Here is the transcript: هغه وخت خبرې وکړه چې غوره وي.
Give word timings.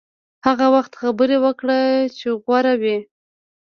هغه 0.45 0.65
وخت 0.75 0.93
خبرې 1.01 1.37
وکړه 1.45 1.79
چې 2.17 2.27
غوره 2.43 2.73
وي. 2.81 2.97